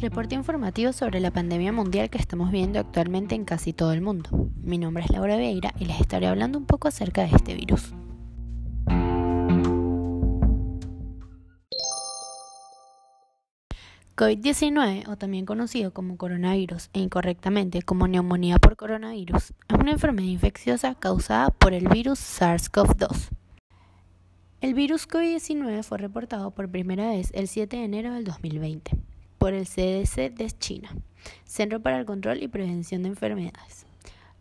Reporte 0.00 0.34
informativo 0.34 0.92
sobre 0.92 1.20
la 1.20 1.30
pandemia 1.30 1.72
mundial 1.72 2.10
que 2.10 2.18
estamos 2.18 2.50
viendo 2.50 2.78
actualmente 2.78 3.34
en 3.34 3.46
casi 3.46 3.72
todo 3.72 3.92
el 3.92 4.02
mundo. 4.02 4.50
Mi 4.62 4.76
nombre 4.76 5.02
es 5.02 5.10
Laura 5.10 5.38
Vieira 5.38 5.72
y 5.78 5.86
les 5.86 5.98
estaré 5.98 6.26
hablando 6.26 6.58
un 6.58 6.66
poco 6.66 6.88
acerca 6.88 7.22
de 7.22 7.34
este 7.34 7.54
virus. 7.54 7.94
COVID-19, 14.14 15.08
o 15.08 15.16
también 15.16 15.46
conocido 15.46 15.94
como 15.94 16.18
coronavirus 16.18 16.90
e 16.92 17.00
incorrectamente 17.00 17.80
como 17.80 18.06
neumonía 18.06 18.58
por 18.58 18.76
coronavirus, 18.76 19.54
es 19.66 19.78
una 19.80 19.92
enfermedad 19.92 20.28
infecciosa 20.28 20.94
causada 20.94 21.48
por 21.48 21.72
el 21.72 21.88
virus 21.88 22.18
SARS-CoV-2. 22.18 23.30
El 24.60 24.74
virus 24.74 25.08
COVID-19 25.08 25.82
fue 25.82 25.96
reportado 25.96 26.50
por 26.50 26.70
primera 26.70 27.08
vez 27.08 27.30
el 27.32 27.48
7 27.48 27.78
de 27.78 27.84
enero 27.84 28.12
del 28.12 28.24
2020 28.24 29.15
por 29.46 29.54
el 29.54 29.64
CDC 29.64 30.34
de 30.34 30.50
China, 30.58 30.90
Centro 31.44 31.80
para 31.80 32.00
el 32.00 32.04
Control 32.04 32.42
y 32.42 32.48
Prevención 32.48 33.04
de 33.04 33.10
Enfermedades. 33.10 33.86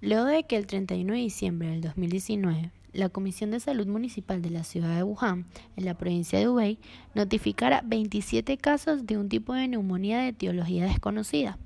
Luego 0.00 0.24
de 0.24 0.44
que 0.44 0.56
el 0.56 0.66
31 0.66 1.12
de 1.12 1.18
diciembre 1.18 1.68
del 1.68 1.82
2019 1.82 2.70
la 2.94 3.10
Comisión 3.10 3.50
de 3.50 3.60
Salud 3.60 3.86
Municipal 3.86 4.40
de 4.40 4.48
la 4.48 4.64
ciudad 4.64 4.96
de 4.96 5.02
Wuhan, 5.02 5.44
en 5.76 5.84
la 5.84 5.92
provincia 5.92 6.38
de 6.38 6.48
Hubei, 6.48 6.78
notificara 7.14 7.82
27 7.84 8.56
casos 8.56 9.04
de 9.04 9.18
un 9.18 9.28
tipo 9.28 9.52
de 9.52 9.68
neumonía 9.68 10.20
de 10.20 10.28
etiología 10.28 10.86
desconocida, 10.86 11.58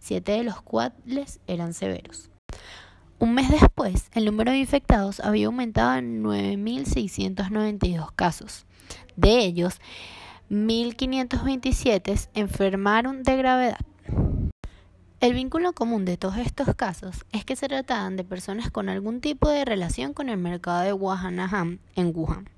siete 0.00 0.32
de 0.32 0.44
los 0.44 0.62
cuales 0.62 1.40
eran 1.46 1.74
severos. 1.74 2.30
Un 3.18 3.34
mes 3.34 3.50
después, 3.50 4.08
el 4.14 4.24
número 4.24 4.50
de 4.50 4.60
infectados 4.60 5.20
había 5.20 5.48
aumentado 5.48 5.90
a 5.90 6.00
9.692 6.00 8.12
casos. 8.16 8.64
De 9.14 9.40
ellos, 9.40 9.78
1.527 10.50 12.30
enfermaron 12.32 13.22
de 13.22 13.36
gravedad. 13.36 13.80
El 15.20 15.34
vínculo 15.34 15.74
común 15.74 16.06
de 16.06 16.16
todos 16.16 16.38
estos 16.38 16.74
casos 16.74 17.26
es 17.32 17.44
que 17.44 17.54
se 17.54 17.68
trataban 17.68 18.16
de 18.16 18.24
personas 18.24 18.70
con 18.70 18.88
algún 18.88 19.20
tipo 19.20 19.50
de 19.50 19.66
relación 19.66 20.14
con 20.14 20.30
el 20.30 20.38
mercado 20.38 20.80
de 20.82 20.94
Wuhanaham 20.94 21.80
en 21.96 22.12
Wuhan, 22.14 22.48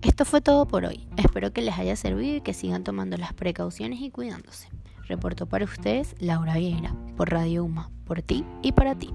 Esto 0.00 0.24
fue 0.24 0.40
todo 0.40 0.66
por 0.66 0.86
hoy. 0.86 1.06
Espero 1.18 1.52
que 1.52 1.60
les 1.60 1.78
haya 1.78 1.96
servido 1.96 2.36
y 2.36 2.40
que 2.40 2.54
sigan 2.54 2.82
tomando 2.82 3.18
las 3.18 3.34
precauciones 3.34 4.00
y 4.00 4.10
cuidándose. 4.10 4.70
Reportó 5.06 5.44
para 5.44 5.66
ustedes 5.66 6.14
Laura 6.18 6.54
Vieira, 6.54 6.94
por 7.18 7.30
Radio 7.30 7.64
UMA, 7.64 7.90
por 8.06 8.22
ti 8.22 8.42
y 8.62 8.72
para 8.72 8.94
ti. 8.94 9.12